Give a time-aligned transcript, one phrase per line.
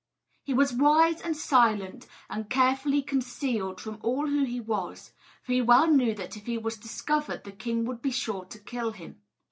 [0.41, 5.61] He was wise and silent, and carefully concealed from all who he was; for he
[5.61, 9.21] well knew that if he was discovered the king would be sure to kill him.